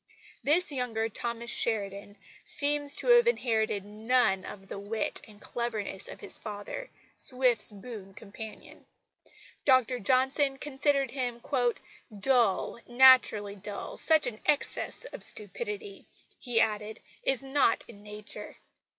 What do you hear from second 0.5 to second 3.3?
younger Thomas Sheridan seems to have